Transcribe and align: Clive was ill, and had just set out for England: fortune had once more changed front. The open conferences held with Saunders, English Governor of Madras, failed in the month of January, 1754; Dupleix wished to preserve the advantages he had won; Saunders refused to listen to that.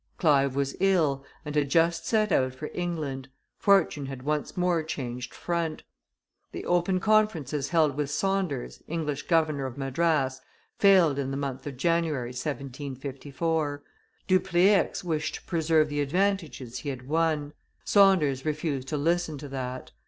Clive 0.17 0.55
was 0.55 0.75
ill, 0.79 1.23
and 1.45 1.53
had 1.55 1.69
just 1.69 2.07
set 2.07 2.31
out 2.31 2.55
for 2.55 2.71
England: 2.73 3.29
fortune 3.59 4.07
had 4.07 4.23
once 4.23 4.57
more 4.57 4.81
changed 4.81 5.31
front. 5.31 5.83
The 6.51 6.65
open 6.65 6.99
conferences 6.99 7.69
held 7.69 7.95
with 7.95 8.09
Saunders, 8.09 8.81
English 8.87 9.27
Governor 9.27 9.67
of 9.67 9.77
Madras, 9.77 10.41
failed 10.79 11.19
in 11.19 11.29
the 11.29 11.37
month 11.37 11.67
of 11.67 11.77
January, 11.77 12.29
1754; 12.29 13.83
Dupleix 14.27 15.03
wished 15.03 15.35
to 15.35 15.43
preserve 15.45 15.87
the 15.89 16.01
advantages 16.01 16.79
he 16.79 16.89
had 16.89 17.07
won; 17.07 17.53
Saunders 17.85 18.43
refused 18.43 18.87
to 18.87 18.97
listen 18.97 19.37
to 19.37 19.47
that. 19.49 19.91